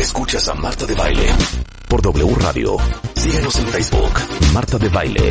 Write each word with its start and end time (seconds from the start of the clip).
Escuchas 0.00 0.48
a 0.48 0.54
Marta 0.54 0.84
de 0.84 0.94
Baile 0.96 1.28
por 1.88 2.02
W 2.02 2.34
Radio. 2.40 2.76
Síguenos 3.14 3.54
en 3.56 3.66
Facebook, 3.68 4.12
Marta 4.52 4.78
de 4.78 4.88
Baile. 4.88 5.28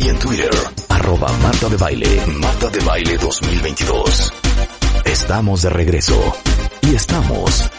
Y 0.00 0.08
en 0.08 0.18
Twitter, 0.18 0.50
arroba 0.88 1.28
Marta 1.38 1.68
de 1.68 1.76
Baile, 1.76 2.26
Marta 2.40 2.70
de 2.70 2.80
Baile 2.80 3.18
2022. 3.18 4.32
Estamos 5.04 5.62
de 5.62 5.70
regreso. 5.70 6.34
Y 6.82 6.96
estamos... 6.96 7.70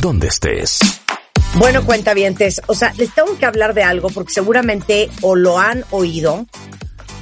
Donde 0.00 0.26
estés. 0.26 0.80
Bueno, 1.54 1.84
cuentavientes, 1.84 2.60
o 2.66 2.74
sea, 2.74 2.92
les 2.96 3.14
tengo 3.14 3.38
que 3.38 3.46
hablar 3.46 3.74
de 3.74 3.84
algo 3.84 4.10
porque 4.10 4.32
seguramente 4.32 5.10
o 5.22 5.36
lo 5.36 5.58
han 5.58 5.84
oído 5.92 6.44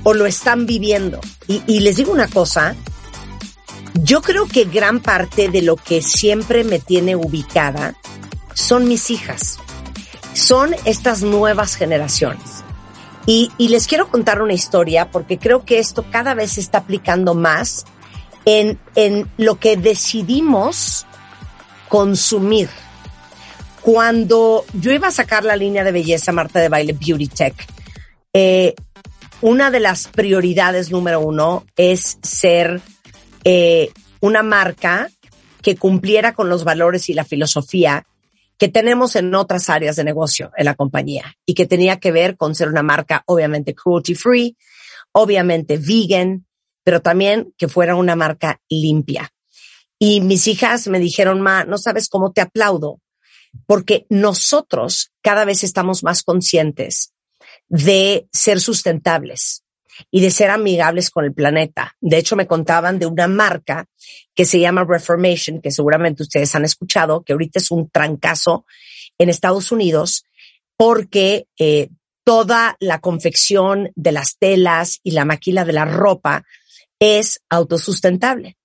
o 0.03 0.15
lo 0.15 0.25
están 0.25 0.65
viviendo. 0.65 1.21
Y, 1.47 1.63
y 1.67 1.81
les 1.81 1.97
digo 1.97 2.13
una 2.13 2.29
cosa, 2.29 2.75
yo 4.07 4.23
creo 4.23 4.47
que 4.47 4.65
gran 4.67 5.01
parte 5.01 5.49
de 5.49 5.63
lo 5.63 5.75
que 5.75 6.01
siempre 6.01 6.63
me 6.63 6.79
tiene 6.79 7.17
ubicada 7.17 7.97
son 8.55 8.87
mis 8.87 9.11
hijas. 9.11 9.59
Son 10.33 10.77
estas 10.85 11.23
nuevas 11.23 11.75
generaciones. 11.75 12.63
Y, 13.27 13.51
les 13.59 13.89
quiero 13.89 14.09
contar 14.09 14.41
una 14.41 14.53
historia 14.53 15.11
porque 15.11 15.39
creo 15.39 15.65
que 15.65 15.81
esto 15.81 16.05
cada 16.09 16.35
vez 16.35 16.53
se 16.53 16.61
está 16.61 16.79
aplicando 16.79 17.35
más 17.35 17.85
en, 18.45 18.79
en 18.95 19.29
lo 19.39 19.59
que 19.59 19.77
decidimos 19.77 21.05
consumir. 21.89 22.69
Cuando 23.83 24.65
yo 24.75 24.93
iba 24.93 25.09
a 25.09 25.13
sacar 25.13 25.45
la 25.45 25.57
línea 25.57 25.83
de 25.83 25.91
belleza 25.91 26.31
Marta 26.31 26.61
de 26.61 26.69
Baile 26.69 26.93
Beauty 26.93 27.27
Tech, 27.27 27.55
eh, 28.33 28.77
una 29.41 29.73
de 29.73 29.81
las 29.81 30.07
prioridades 30.07 30.93
número 30.93 31.19
uno 31.19 31.65
es 31.77 32.19
ser 32.23 32.81
eh, 33.49 33.93
una 34.21 34.43
marca 34.43 35.09
que 35.63 35.77
cumpliera 35.77 36.35
con 36.35 36.49
los 36.49 36.65
valores 36.65 37.09
y 37.09 37.15
la 37.15 37.25
filosofía 37.25 38.05
que 38.59 38.67
tenemos 38.67 39.15
en 39.15 39.33
otras 39.37 39.71
áreas 39.71 39.95
de 39.95 40.03
negocio 40.03 40.51
en 40.57 40.65
la 40.65 40.75
compañía 40.75 41.37
y 41.47 41.55
que 41.55 41.65
tenía 41.65 42.01
que 42.01 42.11
ver 42.11 42.37
con 42.37 42.57
ser 42.57 42.67
una 42.67 42.83
marca 42.83 43.23
obviamente 43.27 43.73
cruelty 43.73 44.17
free, 44.17 44.57
obviamente 45.13 45.79
vegan, 45.79 46.45
pero 46.83 47.01
también 47.03 47.55
que 47.57 47.69
fuera 47.69 47.95
una 47.95 48.17
marca 48.17 48.61
limpia. 48.69 49.33
Y 49.97 50.23
mis 50.23 50.49
hijas 50.49 50.89
me 50.89 50.99
dijeron, 50.99 51.41
ma, 51.41 51.63
no 51.63 51.79
sabes 51.79 52.09
cómo 52.09 52.33
te 52.33 52.41
aplaudo, 52.41 53.01
porque 53.67 54.07
nosotros 54.09 55.13
cada 55.23 55.45
vez 55.45 55.63
estamos 55.63 56.03
más 56.03 56.25
conscientes 56.25 57.15
de 57.69 58.27
ser 58.33 58.61
sustentables, 58.61 59.63
y 60.11 60.21
de 60.21 60.31
ser 60.31 60.51
amigables 60.51 61.11
con 61.11 61.25
el 61.25 61.33
planeta. 61.33 61.95
De 62.01 62.19
hecho, 62.19 62.37
me 62.37 62.47
contaban 62.47 62.99
de 62.99 63.07
una 63.07 63.29
marca 63.29 63.87
que 64.35 64.45
se 64.45 64.61
llama 64.61 64.85
Reformation, 64.85 65.61
que 65.61 65.71
seguramente 65.71 66.23
ustedes 66.23 66.55
han 66.55 66.65
escuchado, 66.65 67.23
que 67.23 67.33
ahorita 67.33 67.59
es 67.59 67.71
un 67.71 67.89
trancazo 67.91 68.67
en 69.19 69.29
Estados 69.29 69.73
Unidos 69.73 70.25
porque 70.77 71.47
eh, 71.59 71.89
toda 72.25 72.77
la 72.81 73.01
confección 73.01 73.91
de 73.95 74.13
las 74.13 74.37
telas 74.39 75.01
y 75.03 75.13
la 75.13 75.25
maquila 75.25 75.65
de 75.65 75.73
la 75.73 75.85
ropa 75.85 76.45
es 76.99 77.41
autosustentable. 77.49 78.57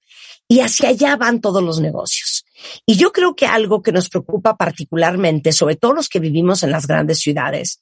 Y 0.48 0.60
hacia 0.60 0.90
allá 0.90 1.16
van 1.16 1.40
todos 1.40 1.64
los 1.64 1.80
negocios. 1.80 2.44
Y 2.86 2.98
yo 2.98 3.14
creo 3.14 3.36
que 3.36 3.46
algo 3.46 3.82
que 3.82 3.94
nos 3.94 4.10
preocupa 4.10 4.58
particularmente, 4.58 5.54
sobre 5.54 5.78
todo 5.78 5.94
los 5.94 6.10
que 6.10 6.20
vivimos 6.20 6.64
en 6.64 6.72
las 6.72 6.88
grandes 6.88 7.20
ciudades, 7.20 7.82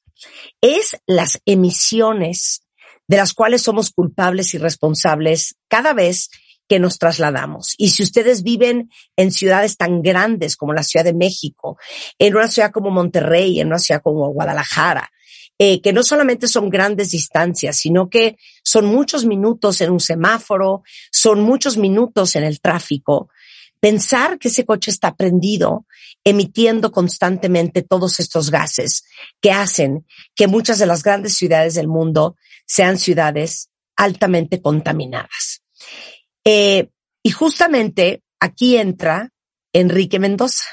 es 0.62 0.98
las 1.08 1.40
emisiones 1.46 2.62
de 3.10 3.18
las 3.18 3.34
cuales 3.34 3.64
somos 3.64 3.90
culpables 3.90 4.54
y 4.54 4.60
responsables 4.60 5.56
cada 5.68 5.94
vez 5.94 6.30
que 6.68 6.80
nos 6.80 7.00
trasladamos. 7.00 7.74
Y 7.80 7.90
si 7.90 8.04
ustedes 8.04 8.44
viven 8.44 8.92
en 9.16 9.32
ciudades 9.32 9.78
tan 9.78 10.04
grandes 10.04 10.56
como 10.56 10.74
la 10.74 10.84
Ciudad 10.84 11.04
de 11.04 11.16
México, 11.16 11.80
en 12.20 12.36
una 12.36 12.48
ciudad 12.48 12.72
como 12.72 12.92
Monterrey, 12.92 13.60
en 13.60 13.68
una 13.68 13.80
ciudad 13.80 14.04
como 14.04 14.30
Guadalajara, 14.30 15.10
eh, 15.58 15.82
que 15.82 15.92
no 15.92 16.04
solamente 16.04 16.48
son 16.48 16.70
grandes 16.70 17.10
distancias, 17.10 17.78
sino 17.78 18.10
que 18.10 18.38
son 18.64 18.86
muchos 18.86 19.26
minutos 19.26 19.82
en 19.82 19.90
un 19.90 20.00
semáforo, 20.00 20.84
son 21.12 21.42
muchos 21.42 21.78
minutos 21.78 22.36
en 22.36 22.44
el 22.44 22.62
tráfico, 22.62 23.30
pensar 23.80 24.38
que 24.40 24.50
ese 24.50 24.66
coche 24.66 24.92
está 24.92 25.16
prendido, 25.16 25.86
emitiendo 26.24 26.92
constantemente 26.92 27.82
todos 27.82 28.20
estos 28.20 28.52
gases 28.52 29.04
que 29.42 29.52
hacen 29.52 30.06
que 30.36 30.48
muchas 30.48 30.80
de 30.80 30.86
las 30.86 31.04
grandes 31.04 31.36
ciudades 31.36 31.76
del 31.76 31.88
mundo 31.88 32.36
sean 32.66 33.00
ciudades 33.00 33.70
altamente 33.96 34.62
contaminadas. 34.62 35.64
Eh, 36.44 36.90
y 37.24 37.32
justamente 37.32 38.24
aquí 38.40 38.78
entra 38.78 39.30
Enrique 39.74 40.20
Mendoza, 40.20 40.66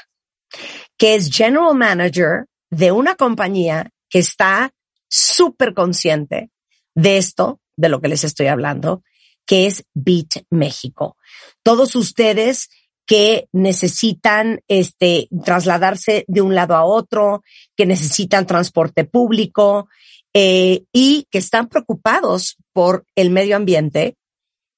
que 0.97 1.15
es 1.15 1.29
General 1.29 1.75
Manager 1.75 2.45
de 2.69 2.91
una 2.91 3.15
compañía 3.15 3.91
que 4.09 4.19
está 4.19 4.71
súper 5.09 5.73
consciente 5.73 6.49
de 6.95 7.17
esto, 7.17 7.59
de 7.75 7.89
lo 7.89 8.01
que 8.01 8.07
les 8.07 8.23
estoy 8.23 8.47
hablando, 8.47 9.03
que 9.45 9.67
es 9.67 9.85
Beat 9.93 10.45
México. 10.49 11.17
Todos 11.63 11.95
ustedes 11.95 12.69
que 13.07 13.47
necesitan 13.53 14.59
este 14.67 15.29
trasladarse 15.43 16.25
de 16.27 16.41
un 16.41 16.53
lado 16.53 16.75
a 16.75 16.83
otro, 16.83 17.41
que 17.75 17.85
necesitan 17.85 18.45
transporte 18.45 19.05
público, 19.05 19.87
eh, 20.33 20.83
y 20.93 21.25
que 21.31 21.39
están 21.39 21.67
preocupados 21.67 22.57
por 22.73 23.05
el 23.15 23.31
medio 23.31 23.55
ambiente, 23.55 24.15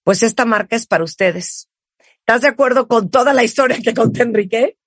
pues 0.06 0.23
esta 0.23 0.45
marca 0.45 0.78
es 0.78 0.88
para 0.88 1.03
ustedes. 1.03 1.68
¿Estás 2.19 2.41
de 2.41 2.47
acuerdo 2.47 2.88
con 2.88 3.09
toda 3.09 3.34
la 3.34 3.44
historia 3.44 3.79
que 3.84 3.94
conté, 3.94 4.22
Enrique? 4.22 4.78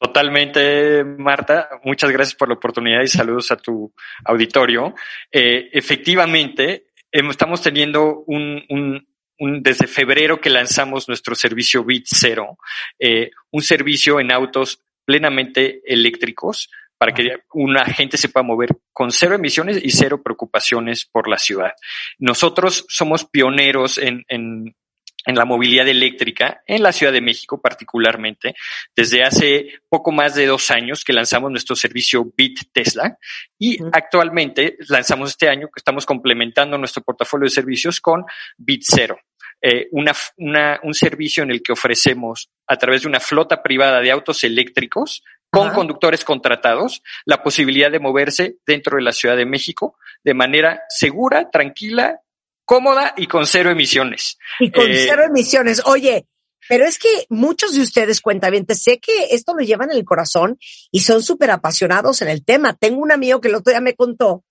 Totalmente, 0.00 1.04
Marta. 1.04 1.68
Muchas 1.84 2.10
gracias 2.10 2.34
por 2.34 2.48
la 2.48 2.54
oportunidad 2.54 3.02
y 3.02 3.08
saludos 3.08 3.50
a 3.52 3.56
tu 3.56 3.92
auditorio. 4.24 4.94
Eh, 5.30 5.68
efectivamente, 5.72 6.86
estamos 7.12 7.60
teniendo 7.60 8.24
un, 8.26 9.06
desde 9.40 9.86
febrero 9.86 10.40
que 10.40 10.50
lanzamos 10.50 11.08
nuestro 11.08 11.34
servicio 11.34 11.82
Bit 11.82 12.06
Zero, 12.06 12.58
eh, 12.98 13.30
un 13.50 13.62
servicio 13.62 14.20
en 14.20 14.32
autos 14.32 14.82
plenamente 15.04 15.80
eléctricos 15.86 16.70
para 16.98 17.14
que 17.14 17.44
una 17.54 17.86
gente 17.86 18.18
se 18.18 18.28
pueda 18.28 18.44
mover 18.44 18.76
con 18.92 19.10
cero 19.10 19.34
emisiones 19.34 19.82
y 19.82 19.90
cero 19.90 20.22
preocupaciones 20.22 21.06
por 21.06 21.28
la 21.28 21.38
ciudad. 21.38 21.72
Nosotros 22.18 22.84
somos 22.88 23.24
pioneros 23.24 23.96
en, 23.96 24.22
en, 24.28 24.76
en 25.24 25.34
la 25.34 25.46
movilidad 25.46 25.88
eléctrica 25.88 26.62
en 26.66 26.82
la 26.82 26.92
Ciudad 26.92 27.12
de 27.12 27.22
México 27.22 27.60
particularmente, 27.60 28.54
desde 28.94 29.22
hace 29.22 29.80
poco 29.88 30.12
más 30.12 30.34
de 30.34 30.44
dos 30.44 30.70
años 30.70 31.02
que 31.02 31.14
lanzamos 31.14 31.50
nuestro 31.50 31.74
servicio 31.74 32.30
Bit 32.36 32.70
Tesla 32.70 33.16
y 33.58 33.78
actualmente 33.92 34.76
lanzamos 34.88 35.30
este 35.30 35.48
año 35.48 35.68
que 35.68 35.78
estamos 35.78 36.04
complementando 36.04 36.76
nuestro 36.76 37.02
portafolio 37.02 37.44
de 37.44 37.50
servicios 37.50 37.98
con 38.00 38.24
Bit 38.58 38.82
Zero. 38.84 39.18
Eh, 39.62 39.88
una, 39.92 40.14
una, 40.38 40.80
un 40.82 40.94
servicio 40.94 41.42
en 41.42 41.50
el 41.50 41.62
que 41.62 41.72
ofrecemos 41.72 42.50
a 42.66 42.76
través 42.76 43.02
de 43.02 43.08
una 43.08 43.20
flota 43.20 43.62
privada 43.62 44.00
de 44.00 44.10
autos 44.10 44.42
eléctricos 44.44 45.22
con 45.50 45.70
conductores 45.72 46.24
contratados 46.24 47.02
la 47.24 47.42
posibilidad 47.42 47.90
de 47.90 47.98
moverse 47.98 48.56
dentro 48.64 48.96
de 48.96 49.02
la 49.02 49.12
Ciudad 49.12 49.36
de 49.36 49.46
México 49.46 49.98
de 50.22 50.32
manera 50.32 50.82
segura, 50.88 51.50
tranquila, 51.50 52.20
cómoda 52.64 53.14
y 53.16 53.26
con 53.26 53.46
cero 53.46 53.70
emisiones. 53.70 54.38
Y 54.60 54.70
con 54.70 54.90
eh, 54.90 55.06
cero 55.08 55.24
emisiones. 55.24 55.82
Oye, 55.86 56.26
pero 56.68 56.84
es 56.84 56.98
que 56.98 57.26
muchos 57.28 57.74
de 57.74 57.80
ustedes, 57.80 58.22
bien, 58.50 58.66
sé 58.74 59.00
que 59.00 59.28
esto 59.32 59.54
lo 59.54 59.64
llevan 59.64 59.90
en 59.90 59.96
el 59.96 60.04
corazón 60.04 60.58
y 60.92 61.00
son 61.00 61.22
súper 61.22 61.50
apasionados 61.50 62.22
en 62.22 62.28
el 62.28 62.44
tema. 62.44 62.74
Tengo 62.74 63.00
un 63.00 63.12
amigo 63.12 63.40
que 63.40 63.48
el 63.48 63.56
otro 63.56 63.72
día 63.72 63.80
me 63.80 63.94
contó 63.94 64.44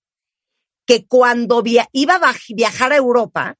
que 0.85 1.05
cuando 1.07 1.63
iba 1.93 2.15
a 2.15 2.35
viajar 2.49 2.91
a 2.91 2.97
Europa, 2.97 3.55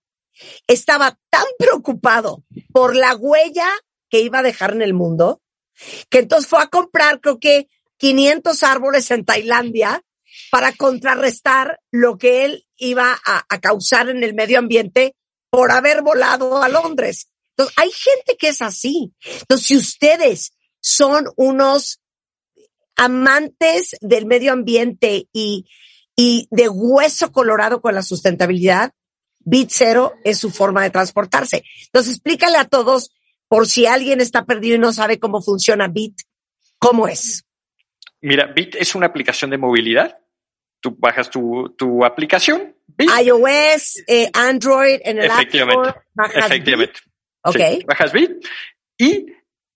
estaba 0.68 1.20
tan 1.30 1.46
preocupado 1.58 2.44
por 2.72 2.96
la 2.96 3.16
huella 3.16 3.70
que 4.10 4.22
iba 4.22 4.40
a 4.40 4.44
dejar 4.44 4.72
en 4.74 4.82
el 4.82 4.94
mundo 4.94 5.42
que 6.10 6.20
entonces 6.20 6.50
fue 6.50 6.62
a 6.62 6.68
comprar 6.68 7.22
creo 7.22 7.40
que 7.40 7.68
500 7.98 8.64
árboles 8.64 9.12
en 9.12 9.26
Tailandia 9.26 10.04
para 10.52 10.72
contrarrestar 10.74 11.80
lo 11.92 12.18
que 12.18 12.46
él 12.46 12.66
iba 12.78 13.20
a, 13.26 13.60
causar 13.60 14.10
en 14.10 14.24
el 14.24 14.34
medio 14.34 14.60
ambiente 14.60 15.16
por 15.50 15.72
haber 15.72 16.02
volado 16.02 16.64
a 16.64 16.70
Londres. 16.70 17.28
Entonces, 17.52 17.76
hay 17.78 17.92
gente 17.92 18.38
que 18.38 18.50
es 18.50 18.62
así. 18.62 19.14
Entonces, 19.42 19.68
si 19.68 19.76
ustedes 19.76 20.54
son 20.80 21.26
unos 21.36 22.00
amantes 22.96 23.98
del 24.02 24.26
medio 24.26 24.54
ambiente 24.54 25.28
y, 25.34 25.66
y 26.16 26.48
de 26.52 26.70
hueso 26.70 27.32
colorado 27.32 27.82
con 27.82 27.96
la 27.96 28.02
sustentabilidad, 28.02 28.94
Bit 29.40 29.70
Zero 29.72 30.14
es 30.24 30.38
su 30.38 30.52
forma 30.52 30.84
de 30.84 30.90
transportarse. 30.90 31.64
Entonces, 31.86 32.14
explícale 32.14 32.58
a 32.58 32.66
todos, 32.66 33.12
por 33.48 33.68
si 33.68 33.86
alguien 33.86 34.22
está 34.22 34.46
perdido 34.46 34.76
y 34.76 34.80
no 34.80 34.94
sabe 34.94 35.20
cómo 35.20 35.42
funciona 35.42 35.88
Bit, 35.88 36.22
¿cómo 36.78 37.08
es? 37.08 37.46
Mira, 38.22 38.48
Bit 38.48 38.76
es 38.76 38.96
una 38.96 39.08
aplicación 39.08 39.52
de 39.52 39.58
movilidad. 39.58 40.18
Tú 40.82 40.96
bajas 40.98 41.30
tu, 41.30 41.74
tu 41.78 42.06
aplicación. 42.06 42.76
Bit. 42.88 43.10
iOS, 43.24 44.04
eh, 44.08 44.30
Android, 44.34 45.00
en 45.04 45.20
el 45.20 45.26
Efectivamente. 45.26 45.90
App 45.90 45.98
Store, 45.98 46.06
bajas 46.14 46.46
Efectivamente. 46.46 46.94
Bit. 46.94 47.14
Ok. 47.44 47.56
Sí, 47.56 47.86
bajas 47.86 48.14
Bit 48.14 48.32
y 48.98 49.26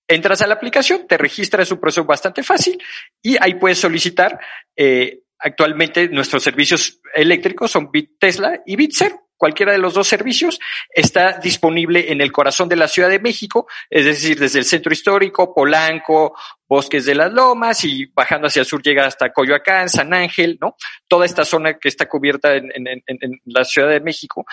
entras 0.07 0.42
a 0.42 0.48
la 0.48 0.56
aplicación, 0.56 1.07
te 1.07 1.18
registras, 1.18 1.68
es 1.68 1.71
un 1.71 1.80
proceso 1.80 2.04
bastante 2.06 2.44
fácil 2.44 2.81
y 3.21 3.38
ahí 3.39 3.56
puedes 3.56 3.80
solicitar. 3.80 4.39
eh, 4.75 5.19
actualmente 5.44 6.07
nuestros 6.07 6.42
servicios 6.42 7.01
eléctricos 7.13 7.69
son 7.69 7.92
Bit 7.92 8.18
Tesla 8.18 8.62
y 8.66 8.75
Bit 8.75 8.92
Zero. 8.94 9.22
Cualquiera 9.44 9.74
de 9.74 9.78
los 9.78 9.94
dos 9.94 10.07
servicios 10.07 10.57
está 10.90 11.34
disponible 11.38 12.13
en 12.13 12.22
el 12.22 12.31
corazón 12.31 12.69
de 12.69 12.78
la 12.78 12.88
Ciudad 12.88 13.10
de 13.10 13.19
México, 13.19 13.68
es 13.90 14.06
decir, 14.06 14.40
desde 14.40 14.60
el 14.60 14.63
centro 14.63 14.94
histórico, 14.94 15.54
Polanco, 15.54 16.34
Bosques 16.66 17.04
de 17.06 17.13
las 17.13 17.34
Lomas 17.34 17.84
y 17.84 18.06
bajando 18.06 18.48
hacia 18.48 18.62
el 18.62 18.66
sur 18.66 18.81
llega 18.81 19.06
hasta 19.06 19.34
Coyoacán, 19.34 19.90
San 19.90 20.13
Ángel, 20.13 20.57
¿no? 20.62 20.78
Toda 21.10 21.25
esta 21.25 21.44
zona 21.44 21.74
que 21.78 21.90
está 21.90 22.07
cubierta 22.07 22.56
en, 22.56 22.72
en- 22.74 22.88
en- 22.88 23.04
en 23.19 23.42
la 23.44 23.66
Ciudad 23.66 23.90
de 23.90 24.00
México 24.00 24.45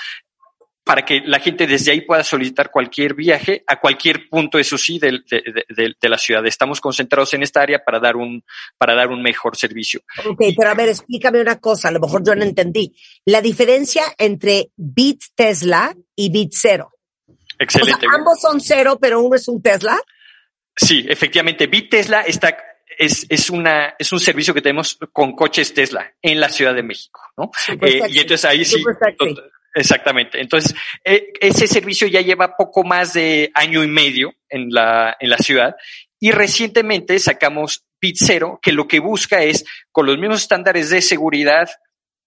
para 0.91 1.05
que 1.05 1.21
la 1.25 1.39
gente 1.39 1.69
desde 1.69 1.93
ahí 1.93 2.01
pueda 2.01 2.25
solicitar 2.25 2.69
cualquier 2.73 3.15
viaje 3.15 3.63
a 3.69 3.79
cualquier 3.79 4.29
punto, 4.29 4.59
eso 4.59 4.77
sí, 4.77 4.99
de, 4.99 5.21
de- 5.31 5.65
de- 5.69 5.95
de 6.01 6.09
la 6.09 6.19
ciudad. 6.19 6.45
Estamos 6.45 6.81
concentrados 6.81 7.33
en 7.35 7.45
esta 7.45 7.61
área 7.63 7.79
para 7.85 8.01
dar 8.01 8.17
un, 8.17 8.43
para 8.77 8.97
dar 8.97 9.07
un 9.11 9.23
mejor 9.23 9.57
servicio. 9.57 10.01
Ok, 10.27 10.43
pero 10.57 10.69
a 10.69 10.75
ver, 10.75 10.89
explícame 10.89 11.41
una 11.41 11.61
cosa, 11.61 11.91
a 11.91 11.93
lo 11.93 12.01
mejor 12.01 12.25
yo 12.27 12.35
no 12.35 12.43
entendí. 12.43 12.93
La 13.25 13.41
diferencia 13.41 14.03
entre 14.19 14.71
Bit 14.75 15.27
Tesla 15.37 15.95
y 16.17 16.29
Bit 16.33 16.55
Zero. 16.55 16.91
O 17.29 17.33
sea, 17.47 17.55
Excelente. 17.61 18.07
ambos 18.13 18.41
son 18.41 18.61
cero, 18.61 18.99
pero 19.01 19.21
uno 19.21 19.37
es 19.37 19.47
un 19.47 19.63
Tesla. 19.63 19.97
Sí, 20.75 21.07
efectivamente. 21.09 21.69
Bit 21.69 21.89
Tesla 21.89 22.23
está, 22.23 22.57
es, 22.99 23.27
es 23.29 23.49
una, 23.49 23.95
es 23.97 24.13
un 24.13 24.19
servicio 24.19 24.53
que 24.53 24.61
tenemos 24.61 24.99
con 25.13 25.37
coches 25.37 25.73
Tesla 25.73 26.13
en 26.21 26.41
la 26.41 26.49
Ciudad 26.49 26.75
de 26.75 26.83
México, 26.83 27.21
¿no? 27.37 27.53
Eh, 27.81 28.01
y 28.09 28.19
entonces 28.19 28.45
ahí 28.45 28.65
sí. 28.65 28.83
Exactamente. 29.75 30.41
Entonces, 30.41 30.75
eh, 31.05 31.33
ese 31.41 31.67
servicio 31.67 32.07
ya 32.09 32.21
lleva 32.21 32.57
poco 32.57 32.85
más 32.85 33.13
de 33.13 33.51
año 33.55 33.83
y 33.85 33.89
medio 33.89 34.35
en 34.49 34.71
la, 34.71 35.17
en 35.21 35.31
la 35.31 35.39
ciudad 35.39 35.77
y 36.19 36.33
recientemente 36.33 37.19
sacamos 37.19 37.85
Bit 38.01 38.17
Zero, 38.19 38.59
que 38.63 38.73
lo 38.73 38.89
que 38.89 39.01
busca 39.01 39.43
es, 39.43 39.65
con 39.93 40.07
los 40.07 40.19
mismos 40.19 40.43
estándares 40.43 40.91
de 40.91 41.03
seguridad 41.03 41.69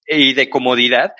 y 0.05 0.33
de 0.33 0.49
comodidad, 0.49 1.13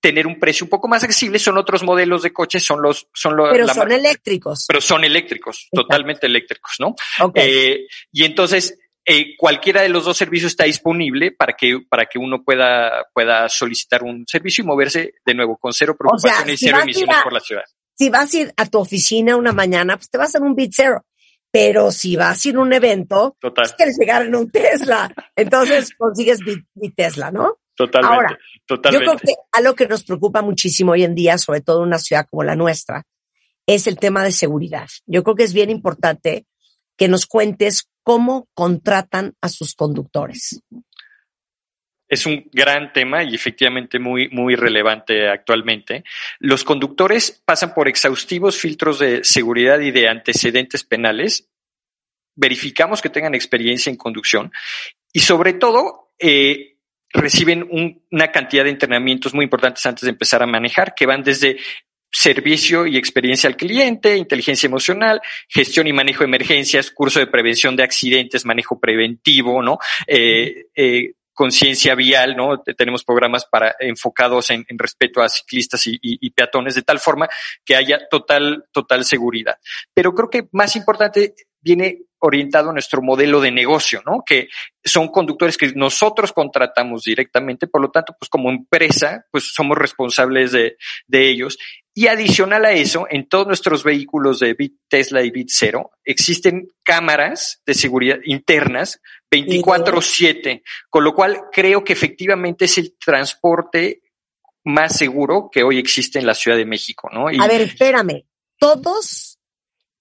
tener 0.00 0.26
un 0.26 0.38
precio 0.38 0.64
un 0.64 0.70
poco 0.70 0.88
más 0.88 1.04
accesible. 1.04 1.38
Son 1.38 1.58
otros 1.58 1.82
modelos 1.82 2.22
de 2.22 2.32
coches, 2.32 2.64
son 2.64 2.82
los, 2.82 3.08
son 3.12 3.36
los, 3.36 3.50
Pero 3.50 3.66
la 3.66 3.74
son 3.74 3.92
eléctricos. 3.92 4.64
pero 4.66 4.80
son 4.80 5.04
eléctricos, 5.04 5.56
Exacto. 5.58 5.82
totalmente 5.82 6.26
eléctricos, 6.26 6.76
¿no? 6.78 6.94
Ok. 7.20 7.32
Eh, 7.36 7.86
y 8.12 8.24
entonces, 8.24 8.78
eh, 9.12 9.34
cualquiera 9.36 9.82
de 9.82 9.88
los 9.88 10.04
dos 10.04 10.16
servicios 10.16 10.52
está 10.52 10.64
disponible 10.64 11.32
para 11.32 11.54
que, 11.54 11.80
para 11.88 12.06
que 12.06 12.18
uno 12.18 12.42
pueda, 12.44 13.06
pueda 13.12 13.48
solicitar 13.48 14.02
un 14.02 14.24
servicio 14.26 14.62
y 14.62 14.66
moverse 14.66 15.14
de 15.24 15.34
nuevo 15.34 15.56
con 15.56 15.72
cero 15.72 15.96
preocupaciones 15.98 16.58
si 16.60 16.66
y 16.66 16.68
cero 16.68 16.78
a 16.78 16.82
emisiones 16.82 17.16
a- 17.16 17.22
por 17.24 17.32
la 17.32 17.40
ciudad. 17.40 17.62
si 17.98 18.08
vas 18.10 18.32
a 18.32 18.36
ir 18.38 18.54
a 18.56 18.66
tu 18.66 18.78
oficina 18.78 19.36
una 19.36 19.52
mañana, 19.52 19.96
pues 19.96 20.08
te 20.10 20.18
vas 20.18 20.34
en 20.34 20.44
un 20.44 20.54
Bit 20.54 20.72
Zero. 20.74 21.04
Pero 21.52 21.90
si 21.90 22.14
vas 22.14 22.44
a 22.44 22.48
ir 22.48 22.54
a 22.56 22.60
un 22.60 22.72
evento, 22.72 23.36
Total, 23.40 23.64
pues 23.64 23.72
quieres 23.72 23.98
llegar 23.98 24.22
en 24.24 24.36
un 24.36 24.48
Tesla. 24.50 25.12
Entonces 25.34 25.90
consigues 25.98 26.38
Bit, 26.38 26.64
Bit 26.74 26.94
Tesla, 26.96 27.32
¿no? 27.32 27.58
totalmente, 27.74 28.14
Ahora, 28.14 28.30
Yo 28.68 28.76
totalmente. 28.76 29.06
creo 29.06 29.18
que 29.18 29.34
algo 29.52 29.74
que 29.74 29.88
nos 29.88 30.04
preocupa 30.04 30.42
muchísimo 30.42 30.92
hoy 30.92 31.02
en 31.02 31.14
día, 31.16 31.38
sobre 31.38 31.60
todo 31.62 31.78
en 31.82 31.88
una 31.88 31.98
ciudad 31.98 32.26
como 32.30 32.44
la 32.44 32.54
nuestra, 32.54 33.02
es 33.66 33.86
el 33.88 33.98
tema 33.98 34.22
de 34.22 34.30
seguridad. 34.32 34.86
Yo 35.06 35.24
creo 35.24 35.34
que 35.34 35.42
es 35.44 35.52
bien 35.54 35.70
importante 35.70 36.46
que 36.96 37.08
nos 37.08 37.26
cuentes 37.26 37.88
cómo 38.10 38.48
contratan 38.54 39.34
a 39.40 39.48
sus 39.48 39.76
conductores. 39.76 40.60
Es 42.08 42.26
un 42.26 42.50
gran 42.52 42.92
tema 42.92 43.22
y 43.22 43.36
efectivamente 43.36 44.00
muy, 44.00 44.28
muy 44.30 44.56
relevante 44.56 45.28
actualmente. 45.28 46.02
Los 46.40 46.64
conductores 46.64 47.40
pasan 47.44 47.72
por 47.72 47.86
exhaustivos 47.86 48.58
filtros 48.58 48.98
de 48.98 49.22
seguridad 49.22 49.78
y 49.78 49.92
de 49.92 50.08
antecedentes 50.08 50.82
penales. 50.82 51.48
Verificamos 52.34 53.00
que 53.00 53.10
tengan 53.10 53.36
experiencia 53.36 53.90
en 53.90 53.96
conducción 53.96 54.50
y 55.12 55.20
sobre 55.20 55.52
todo 55.52 56.12
eh, 56.18 56.78
reciben 57.12 57.62
un- 57.70 58.04
una 58.10 58.32
cantidad 58.32 58.64
de 58.64 58.70
entrenamientos 58.70 59.34
muy 59.34 59.44
importantes 59.44 59.86
antes 59.86 60.02
de 60.02 60.10
empezar 60.10 60.42
a 60.42 60.46
manejar, 60.48 60.96
que 60.96 61.06
van 61.06 61.22
desde 61.22 61.58
servicio 62.10 62.86
y 62.86 62.96
experiencia 62.96 63.48
al 63.48 63.56
cliente, 63.56 64.16
inteligencia 64.16 64.66
emocional, 64.66 65.20
gestión 65.48 65.86
y 65.86 65.92
manejo 65.92 66.20
de 66.20 66.26
emergencias, 66.26 66.90
curso 66.90 67.20
de 67.20 67.26
prevención 67.26 67.76
de 67.76 67.84
accidentes, 67.84 68.44
manejo 68.44 68.78
preventivo, 68.80 69.62
¿no? 69.62 69.78
Eh, 70.06 70.66
eh, 70.74 71.12
conciencia 71.32 71.94
vial, 71.94 72.36
¿no? 72.36 72.60
Te- 72.60 72.74
Tenemos 72.74 73.04
programas 73.04 73.46
para 73.46 73.74
enfocados 73.80 74.50
en, 74.50 74.66
respeto 74.70 75.22
a 75.22 75.28
ciclistas 75.28 75.82
y 75.86 76.30
peatones 76.30 76.74
de 76.74 76.82
tal 76.82 76.98
forma 76.98 77.28
que 77.64 77.76
haya 77.76 78.00
total, 78.10 78.64
total 78.72 79.04
seguridad. 79.04 79.56
Pero 79.94 80.14
creo 80.14 80.28
que 80.28 80.48
más 80.52 80.76
importante 80.76 81.34
viene 81.62 82.02
orientado 82.22 82.68
a 82.70 82.72
nuestro 82.74 83.00
modelo 83.00 83.40
de 83.40 83.50
negocio, 83.50 84.02
¿no? 84.04 84.22
Que 84.26 84.48
son 84.84 85.08
conductores 85.08 85.56
que 85.56 85.72
nosotros 85.74 86.32
contratamos 86.32 87.04
directamente, 87.04 87.66
por 87.66 87.80
lo 87.80 87.90
tanto, 87.90 88.14
pues 88.18 88.28
como 88.28 88.50
empresa, 88.50 89.24
pues 89.30 89.52
somos 89.54 89.78
responsables 89.78 90.52
de, 90.52 90.76
de 91.06 91.30
ellos. 91.30 91.56
Y 91.92 92.06
adicional 92.06 92.64
a 92.64 92.72
eso, 92.72 93.06
en 93.10 93.28
todos 93.28 93.46
nuestros 93.46 93.82
vehículos 93.82 94.38
de 94.38 94.54
Bit 94.54 94.74
Tesla 94.88 95.22
y 95.22 95.30
Bit 95.30 95.48
Zero 95.50 95.90
existen 96.04 96.68
cámaras 96.84 97.60
de 97.66 97.74
seguridad 97.74 98.18
internas 98.24 99.00
24/7, 99.30 100.62
con 100.88 101.04
lo 101.04 101.14
cual 101.14 101.42
creo 101.52 101.82
que 101.82 101.92
efectivamente 101.92 102.66
es 102.66 102.78
el 102.78 102.96
transporte 102.96 104.02
más 104.64 104.96
seguro 104.96 105.48
que 105.50 105.62
hoy 105.62 105.78
existe 105.78 106.18
en 106.18 106.26
la 106.26 106.34
Ciudad 106.34 106.56
de 106.56 106.66
México, 106.66 107.08
¿no? 107.12 107.30
Y 107.30 107.38
A 107.40 107.46
ver, 107.46 107.62
espérame. 107.62 108.24
Todos 108.58 109.38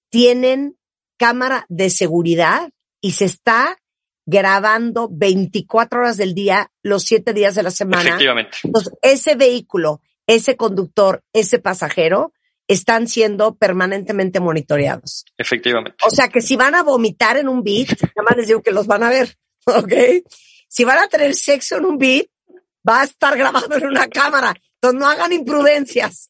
tienen 0.10 0.78
cámara 1.18 1.66
de 1.70 1.90
seguridad 1.90 2.70
y 3.02 3.12
se 3.12 3.26
está 3.26 3.78
grabando 4.26 5.10
24 5.12 6.02
horas 6.02 6.18
del 6.18 6.36
día, 6.36 6.72
los 6.84 7.04
7 7.04 7.34
días 7.34 7.56
de 7.56 7.64
la 7.64 7.72
semana. 7.72 8.10
efectivamente, 8.10 8.58
Entonces, 8.64 8.94
ese 9.02 9.36
vehículo, 9.36 10.02
ese 10.30 10.56
conductor, 10.56 11.24
ese 11.34 11.58
pasajero 11.58 12.34
están 12.68 13.08
siendo 13.08 13.56
permanentemente 13.56 14.40
monitoreados. 14.40 15.26
efectivamente. 15.40 15.98
O 16.06 16.12
sea 16.12 16.30
que 16.30 16.40
si 16.40 16.56
van 16.56 16.76
a 16.76 16.84
vomitar 16.84 17.38
en 17.38 17.50
un 17.50 17.64
beat, 17.64 17.90
nada 18.16 18.30
más 18.30 18.38
les 18.38 18.48
digo 18.48 18.62
que 18.62 18.72
los 18.72 18.86
van 18.86 19.02
a 19.02 19.10
ver, 19.10 19.36
¿ok? 19.66 19.92
Si 20.68 20.84
van 20.84 21.00
a 21.00 21.08
tener 21.08 21.34
sexo 21.34 21.78
en 21.78 21.86
un 21.86 21.98
beat, 21.98 22.28
va 22.88 23.02
a 23.02 23.06
estar 23.06 23.36
grabado 23.36 23.76
en 23.76 23.88
una 23.88 24.08
cámara. 24.08 24.54
Entonces 24.76 25.00
no 25.00 25.08
hagan 25.08 25.34
imprudencias. 25.34 26.30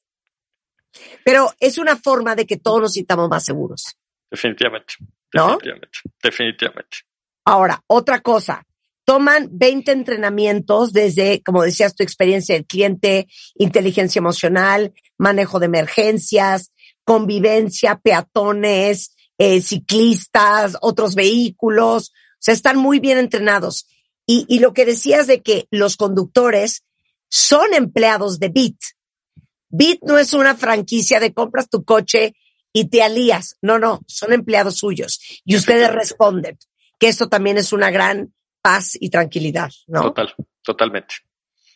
Pero 1.26 1.54
es 1.60 1.78
una 1.78 1.98
forma 1.98 2.36
de 2.36 2.46
que 2.46 2.56
todos 2.56 2.82
nos 2.82 2.94
sintamos 2.94 3.28
más 3.28 3.44
seguros. 3.44 3.98
Definitivamente. 4.32 4.94
¿No? 5.34 5.58
Definitivamente. 5.58 6.00
Definitivamente. 6.24 6.98
Ahora, 7.44 7.84
otra 7.86 8.22
cosa. 8.22 8.66
Toman 9.10 9.50
20 9.54 9.92
entrenamientos 9.92 10.94
desde, 10.94 11.42
como 11.42 11.64
decías, 11.64 11.96
tu 11.96 12.04
experiencia 12.04 12.54
del 12.54 12.68
cliente, 12.68 13.28
inteligencia 13.56 14.20
emocional, 14.20 14.94
manejo 15.18 15.60
de 15.60 15.66
emergencias, 15.66 16.72
convivencia, 17.06 17.96
peatones, 17.98 19.16
eh, 19.40 19.64
ciclistas, 19.64 20.78
otros 20.82 21.16
vehículos. 21.16 22.12
O 22.12 22.38
sea, 22.38 22.54
están 22.54 22.78
muy 22.78 23.00
bien 23.00 23.18
entrenados. 23.18 23.88
Y, 24.28 24.46
y 24.48 24.60
lo 24.60 24.74
que 24.74 24.86
decías 24.86 25.26
de 25.26 25.42
que 25.42 25.66
los 25.72 25.98
conductores 25.98 26.84
son 27.30 27.74
empleados 27.74 28.38
de 28.38 28.50
Bit. 28.50 28.78
Bit 29.70 30.02
no 30.04 30.20
es 30.20 30.34
una 30.34 30.56
franquicia 30.56 31.20
de 31.20 31.34
compras 31.34 31.68
tu 31.68 31.84
coche 31.84 32.36
y 32.72 32.90
te 32.90 33.02
alías. 33.02 33.58
No, 33.64 33.80
no, 33.80 34.02
son 34.06 34.34
empleados 34.34 34.78
suyos. 34.78 35.20
Y 35.46 35.56
ustedes 35.56 35.92
responden 35.92 36.60
que 37.00 37.08
esto 37.08 37.28
también 37.28 37.58
es 37.58 37.74
una 37.74 37.90
gran 37.90 38.32
paz 38.62 38.98
y 39.00 39.10
tranquilidad, 39.10 39.72
¿no? 39.88 40.02
Total, 40.02 40.34
totalmente. 40.64 41.16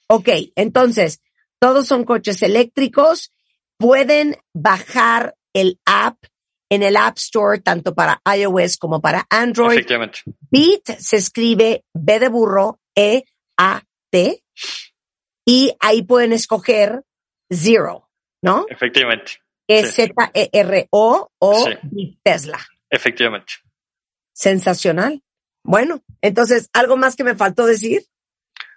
Ok, 0.07 0.29
entonces, 0.55 1.21
todos 1.59 1.87
son 1.87 2.03
coches 2.03 2.41
eléctricos, 2.41 3.31
pueden 3.77 4.37
bajar 4.53 5.35
el 5.53 5.79
app 5.85 6.17
en 6.69 6.81
el 6.81 6.97
App 6.97 7.17
Store, 7.17 7.59
tanto 7.61 7.93
para 7.93 8.19
iOS 8.35 8.77
como 8.77 8.99
para 8.99 9.27
Android. 9.29 9.73
Efectivamente. 9.73 10.21
Beat 10.49 10.97
se 10.99 11.17
escribe 11.17 11.85
B 11.93 12.19
de 12.19 12.29
burro, 12.29 12.79
E, 12.95 13.25
A, 13.57 13.83
T, 14.09 14.43
y 15.45 15.75
ahí 15.79 16.01
pueden 16.01 16.33
escoger 16.33 17.03
Zero, 17.51 18.09
¿no? 18.41 18.65
Efectivamente. 18.69 19.33
E-Z-E-R-O 19.67 21.31
o 21.37 21.65
Beat 21.83 22.17
Tesla. 22.23 22.59
Efectivamente. 22.89 23.53
Sensacional. 24.33 25.21
Bueno, 25.63 26.01
entonces, 26.21 26.69
¿algo 26.73 26.97
más 26.97 27.15
que 27.15 27.23
me 27.23 27.35
faltó 27.35 27.65
decir? 27.65 28.03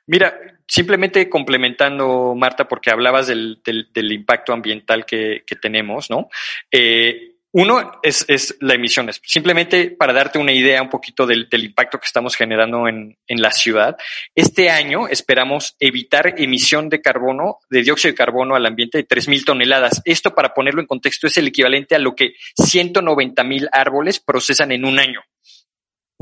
Mira, 0.07 0.39
simplemente 0.69 1.29
complementando, 1.29 2.35
Marta, 2.37 2.69
porque 2.69 2.91
hablabas 2.91 3.27
del, 3.27 3.61
impacto 3.95 4.53
ambiental 4.53 5.05
que, 5.05 5.43
tenemos, 5.61 6.11
¿no? 6.11 6.29
Eh, 6.71 7.33
uno 7.53 8.01
es, 8.03 8.25
es, 8.29 8.57
la 8.61 8.75
emisión. 8.75 9.09
Simplemente 9.25 9.91
para 9.91 10.13
darte 10.13 10.39
una 10.39 10.53
idea 10.53 10.83
un 10.83 10.91
poquito 10.91 11.27
del, 11.27 11.49
del 11.49 11.65
impacto 11.65 11.99
que 11.99 12.05
estamos 12.05 12.37
generando 12.37 12.87
en, 12.87 13.17
en, 13.27 13.41
la 13.41 13.51
ciudad. 13.51 13.97
Este 14.35 14.69
año 14.69 15.09
esperamos 15.09 15.75
evitar 15.81 16.35
emisión 16.37 16.91
de 16.91 17.01
carbono, 17.01 17.59
de 17.71 17.83
dióxido 17.83 18.13
de 18.13 18.17
carbono 18.17 18.57
al 18.57 18.67
ambiente 18.67 18.99
de 18.99 19.09
3.000 19.09 19.45
toneladas. 19.47 20.03
Esto, 20.05 20.35
para 20.35 20.53
ponerlo 20.53 20.83
en 20.83 20.87
contexto, 20.87 21.29
es 21.29 21.37
el 21.39 21.47
equivalente 21.47 21.95
a 21.95 21.99
lo 21.99 22.15
que 22.15 22.35
190.000 22.59 23.71
árboles 23.73 24.21
procesan 24.21 24.71
en 24.73 24.85
un 24.85 24.99
año. 24.99 25.23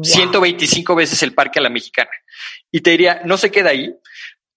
125 0.02 0.94
veces 0.94 1.22
el 1.22 1.34
parque 1.34 1.58
a 1.58 1.62
la 1.62 1.70
mexicana. 1.70 2.10
Y 2.70 2.80
te 2.80 2.90
diría, 2.90 3.22
no 3.24 3.36
se 3.36 3.50
queda 3.50 3.70
ahí. 3.70 3.94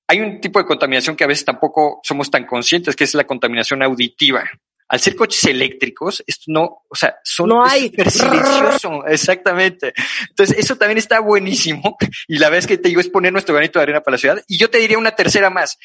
Hay 0.08 0.20
un 0.20 0.39
tipo 0.39 0.60
de 0.60 0.65
contaminación 0.65 1.15
que 1.15 1.24
a 1.24 1.27
veces 1.27 1.46
tampoco 1.46 2.00
somos 2.03 2.32
tan 2.32 2.46
conscientes, 2.46 2.96
que 2.96 3.03
es 3.03 3.13
la 3.13 3.25
contaminación 3.25 3.84
auditiva. 3.84 4.50
Al 4.89 5.01
ser 5.01 5.17
coches 5.17 5.44
eléctricos, 5.44 6.24
esto 6.25 6.46
no, 6.48 6.84
o 6.89 6.96
sea, 6.96 7.17
son 7.22 7.50
no 7.50 7.65
hay. 7.65 7.91
silencioso, 8.10 9.06
exactamente. 9.06 9.94
Entonces, 10.29 10.58
eso 10.58 10.77
también 10.77 10.98
está 10.98 11.20
buenísimo. 11.20 11.98
Y 12.27 12.38
la 12.38 12.50
vez 12.50 12.65
que 12.65 12.77
te 12.77 12.88
digo 12.88 13.01
es 13.01 13.10
poner 13.10 13.34
nuestro 13.34 13.53
granito 13.53 13.79
de 13.79 13.84
arena 13.84 14.01
para 14.01 14.13
la 14.13 14.20
ciudad. 14.20 14.44
Y 14.48 14.58
yo 14.58 14.70
te 14.70 14.77
diría 14.77 14.98
una 14.98 15.12
tercera 15.12 15.50
más. 15.50 15.77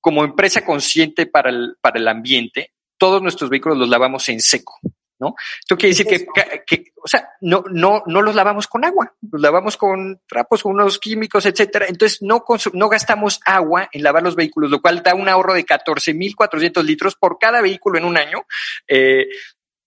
Como 0.00 0.24
empresa 0.24 0.64
consciente 0.64 1.26
para 1.26 1.50
el, 1.50 1.76
para 1.82 1.98
el 2.00 2.08
ambiente, 2.08 2.72
todos 2.96 3.20
nuestros 3.20 3.50
vehículos 3.50 3.76
los 3.76 3.90
lavamos 3.90 4.26
en 4.30 4.40
seco. 4.40 4.80
¿No? 5.20 5.34
Esto 5.58 5.76
quiere 5.76 5.94
decir 5.94 6.06
que, 6.06 6.26
que, 6.66 6.92
o 6.96 7.06
sea, 7.06 7.28
no, 7.42 7.62
no, 7.70 8.02
no 8.06 8.22
los 8.22 8.34
lavamos 8.34 8.66
con 8.66 8.84
agua, 8.84 9.14
los 9.30 9.40
lavamos 9.40 9.76
con 9.76 10.20
trapos, 10.26 10.62
con 10.62 10.72
unos 10.72 10.98
químicos, 10.98 11.46
etcétera. 11.46 11.86
Entonces 11.88 12.22
no, 12.22 12.44
no 12.72 12.88
gastamos 12.88 13.40
agua 13.44 13.88
en 13.92 14.02
lavar 14.02 14.22
los 14.22 14.34
vehículos, 14.34 14.70
lo 14.70 14.80
cual 14.80 15.02
da 15.02 15.14
un 15.14 15.28
ahorro 15.28 15.54
de 15.54 15.64
14.400 15.64 16.82
litros 16.82 17.14
por 17.16 17.38
cada 17.38 17.60
vehículo 17.60 17.98
en 17.98 18.04
un 18.04 18.16
año. 18.16 18.44
Eh, 18.88 19.28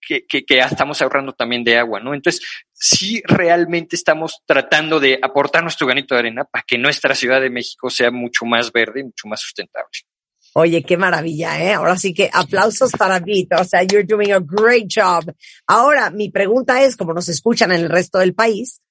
que, 0.05 0.25
que, 0.27 0.43
que, 0.43 0.59
estamos 0.59 1.01
ahorrando 1.01 1.31
también 1.31 1.63
de 1.63 1.77
agua, 1.77 2.01
¿no? 2.01 2.13
Entonces, 2.13 2.45
sí 2.73 3.21
realmente 3.25 3.95
estamos 3.95 4.41
tratando 4.45 4.99
de 4.99 5.17
aportar 5.21 5.63
nuestro 5.63 5.87
granito 5.87 6.13
de 6.13 6.19
arena 6.19 6.43
para 6.43 6.65
que 6.67 6.77
nuestra 6.77 7.15
Ciudad 7.15 7.39
de 7.39 7.49
México 7.49 7.89
sea 7.89 8.11
mucho 8.11 8.43
más 8.43 8.73
verde 8.73 8.99
y 8.99 9.03
mucho 9.05 9.29
más 9.29 9.39
sustentable. 9.39 9.87
Oye, 10.55 10.83
qué 10.83 10.97
maravilla, 10.97 11.59
¿eh? 11.63 11.73
Ahora 11.73 11.97
sí 11.97 12.13
que 12.13 12.29
aplausos 12.31 12.91
para 12.91 13.19
Vito. 13.19 13.55
O 13.59 13.63
sea, 13.63 13.83
you're 13.83 14.03
doing 14.03 14.31
a 14.31 14.39
great 14.39 14.87
job. 14.87 15.33
Ahora, 15.67 16.11
mi 16.11 16.29
pregunta 16.29 16.83
es, 16.83 16.95
como 16.95 17.13
nos 17.13 17.27
escuchan 17.29 17.71
en 17.71 17.81
el 17.81 17.89
resto 17.89 18.19
del 18.19 18.35
país, 18.35 18.81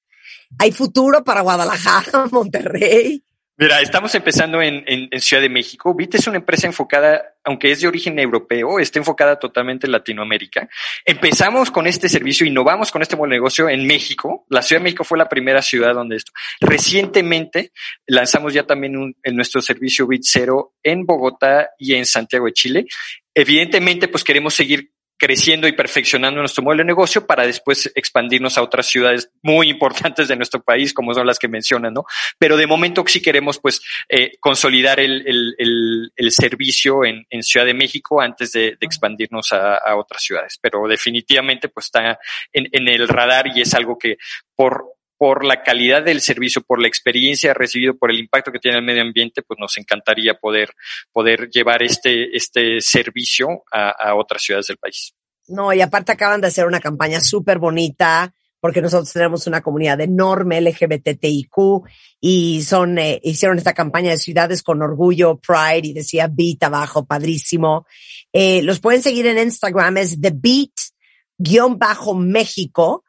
¿hay 0.59 0.71
futuro 0.71 1.23
para 1.23 1.41
Guadalajara, 1.41 2.27
Monterrey? 2.31 3.23
Mira, 3.63 3.79
estamos 3.79 4.13
empezando 4.13 4.61
en, 4.61 5.09
Ciudad 5.21 5.41
de 5.41 5.47
México. 5.47 5.93
VIT 5.95 6.15
es 6.15 6.27
una 6.27 6.35
empresa 6.35 6.67
enfocada, 6.67 7.23
aunque 7.45 7.71
es 7.71 7.79
de 7.79 7.87
origen 7.87 8.19
europeo, 8.19 8.77
está 8.77 8.99
enfocada 8.99 9.39
totalmente 9.39 9.87
en 9.87 9.93
Latinoamérica. 9.93 10.67
Empezamos 11.05 11.71
con 11.71 11.87
este 11.87 12.09
servicio, 12.09 12.45
innovamos 12.45 12.91
con 12.91 13.01
este 13.01 13.15
de 13.15 13.25
negocio 13.25 13.69
en 13.69 13.87
México. 13.87 14.45
La 14.49 14.61
Ciudad 14.61 14.81
de 14.81 14.83
México 14.83 15.05
fue 15.05 15.17
la 15.17 15.29
primera 15.29 15.61
ciudad 15.61 15.93
donde 15.93 16.17
esto. 16.17 16.33
Recientemente 16.59 17.71
lanzamos 18.05 18.53
ya 18.53 18.63
también 18.63 18.97
un, 18.97 19.15
en 19.23 19.33
nuestro 19.33 19.61
servicio 19.61 20.07
VIT 20.07 20.23
Cero 20.25 20.73
en 20.83 21.05
Bogotá 21.05 21.69
y 21.79 21.93
en 21.93 22.05
Santiago 22.05 22.47
de 22.47 22.51
Chile. 22.51 22.85
Evidentemente, 23.33 24.09
pues 24.09 24.25
queremos 24.25 24.55
seguir 24.55 24.91
creciendo 25.23 25.69
y 25.69 25.71
perfeccionando 25.71 26.41
nuestro 26.41 26.65
modelo 26.65 26.81
de 26.81 26.87
negocio 26.87 27.25
para 27.25 27.47
después 27.47 27.89
expandirnos 27.95 28.57
a 28.57 28.61
otras 28.61 28.87
ciudades 28.87 29.31
muy 29.41 29.69
importantes 29.69 30.27
de 30.27 30.35
nuestro 30.35 30.61
país, 30.61 30.93
como 30.93 31.13
son 31.13 31.25
las 31.25 31.39
que 31.39 31.47
mencionan, 31.47 31.93
¿no? 31.93 32.03
Pero 32.37 32.57
de 32.57 32.67
momento 32.67 33.05
sí 33.07 33.21
queremos, 33.21 33.57
pues, 33.57 33.81
eh, 34.09 34.33
consolidar 34.41 34.99
el, 34.99 35.25
el, 35.25 36.11
el, 36.13 36.31
servicio 36.33 37.05
en, 37.05 37.25
Ciudad 37.41 37.65
de 37.65 37.73
México 37.73 38.19
antes 38.19 38.51
de, 38.51 38.75
expandirnos 38.81 39.53
a, 39.53 39.95
otras 39.95 40.21
ciudades. 40.21 40.59
Pero 40.61 40.89
definitivamente, 40.89 41.69
pues, 41.69 41.85
está 41.85 42.19
en 42.51 42.87
el 42.89 43.07
radar 43.07 43.47
y 43.55 43.61
es 43.61 43.73
algo 43.73 43.97
que 43.97 44.17
por 44.57 44.83
por 45.23 45.45
la 45.45 45.63
calidad 45.63 46.03
del 46.03 46.19
servicio, 46.19 46.61
por 46.61 46.81
la 46.81 46.89
experiencia 46.89 47.53
recibido, 47.53 47.95
por 47.95 48.11
el 48.11 48.19
impacto 48.19 48.51
que 48.51 48.59
tiene 48.59 48.79
el 48.79 48.83
medio 48.83 49.03
ambiente, 49.03 49.41
pues 49.41 49.57
nos 49.57 49.77
encantaría 49.77 50.33
poder, 50.33 50.73
poder 51.13 51.49
llevar 51.49 51.81
este, 51.81 52.35
este 52.35 52.81
servicio 52.81 53.63
a, 53.71 54.15
otras 54.15 54.41
ciudades 54.41 54.67
del 54.67 54.75
país. 54.75 55.13
No, 55.47 55.71
y 55.71 55.79
aparte 55.79 56.11
acaban 56.11 56.41
de 56.41 56.47
hacer 56.47 56.65
una 56.65 56.81
campaña 56.81 57.21
súper 57.21 57.57
bonita 57.57 58.33
porque 58.59 58.81
nosotros 58.81 59.13
tenemos 59.13 59.47
una 59.47 59.61
comunidad 59.61 60.01
enorme 60.01 60.59
LGBTIQ 60.59 61.87
y 62.19 62.61
son, 62.63 62.97
eh, 62.99 63.21
hicieron 63.23 63.57
esta 63.57 63.71
campaña 63.71 64.11
de 64.11 64.17
ciudades 64.17 64.61
con 64.61 64.81
orgullo, 64.81 65.39
Pride 65.39 65.87
y 65.87 65.93
decía 65.93 66.27
Beat 66.29 66.63
abajo, 66.63 67.05
padrísimo. 67.05 67.87
Eh, 68.33 68.61
los 68.61 68.81
pueden 68.81 69.01
seguir 69.01 69.27
en 69.27 69.37
Instagram, 69.37 69.95
es 69.99 70.19
The 70.19 70.33
Beat-México 70.35 71.63
en 71.65 71.79
web 71.79 73.03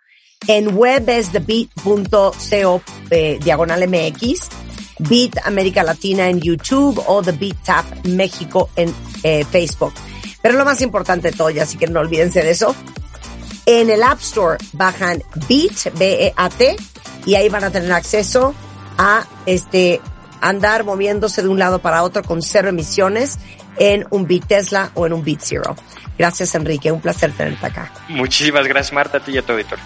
es 0.47 1.33
thebeat.co 1.33 2.83
eh, 3.11 3.39
diagonal 3.43 3.89
MX, 3.89 4.49
Beat 4.99 5.39
América 5.45 5.83
Latina 5.83 6.29
en 6.29 6.41
YouTube 6.41 7.03
o 7.07 7.23
The 7.23 7.33
Beat 7.33 7.57
Tap 7.65 8.07
México 8.07 8.71
en 8.77 8.95
eh, 9.23 9.45
Facebook. 9.45 9.93
Pero 10.43 10.59
lo 10.59 10.65
más 10.65 10.81
importante 10.83 11.31
de 11.31 11.37
todo, 11.37 11.51
ya 11.51 11.63
así 11.63 11.79
que 11.79 11.87
no 11.87 12.01
olvídense 12.01 12.43
de 12.43 12.51
eso, 12.51 12.75
en 13.67 13.89
el 13.89 14.03
App 14.03 14.21
Store 14.21 14.59
bajan 14.75 15.23
Beat, 15.49 15.97
B-E-A-T, 15.99 16.77
y 17.27 17.35
ahí 17.35 17.49
van 17.49 17.65
a 17.65 17.71
tener 17.71 17.93
acceso 17.93 18.55
a 18.99 19.27
este 19.47 20.01
andar 20.45 20.85
moviéndose 20.85 21.43
de 21.43 21.49
un 21.49 21.59
lado 21.59 21.79
para 21.79 22.03
otro 22.03 22.23
con 22.23 22.43
cero 22.43 22.69
emisiones 22.69 23.39
en 23.79 24.07
un 24.11 24.27
Beat 24.27 24.47
Tesla 24.47 24.91
o 24.95 25.07
en 25.07 25.15
un 25.15 25.25
Beat 25.25 25.41
Zero. 25.41 25.75
Gracias, 26.19 26.55
Enrique. 26.55 26.93
Un 26.93 27.01
placer 27.01 27.33
tenerte 27.33 27.67
acá. 27.67 27.93
Muchísimas 28.09 28.67
gracias, 28.69 28.93
Marta, 28.93 29.19
a 29.19 29.21
ti 29.21 29.33
y 29.33 29.39
a 29.39 29.43
tu 29.43 29.53
auditor. 29.53 29.79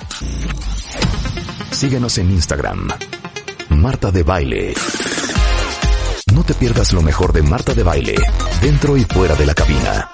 Síguenos 1.71 2.19
en 2.19 2.31
Instagram. 2.31 2.89
Marta 3.71 4.11
de 4.11 4.23
Baile. 4.23 4.75
No 6.35 6.43
te 6.43 6.55
pierdas 6.55 6.93
lo 6.93 7.03
mejor 7.03 7.33
de 7.33 7.43
Marta 7.43 7.73
de 7.73 7.83
Baile, 7.83 8.17
dentro 8.61 8.97
y 8.97 9.05
fuera 9.05 9.35
de 9.37 9.47
la 9.47 9.55
cabina. 9.55 10.11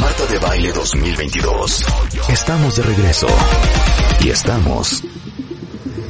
Marta 0.00 0.26
de 0.30 0.38
Baile 0.38 0.72
2022. 0.72 1.84
Estamos 2.28 2.76
de 2.76 2.82
regreso. 2.82 3.28
Y 4.20 4.30
estamos 4.30 5.02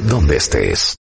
donde 0.08 0.36
estés. 0.36 0.94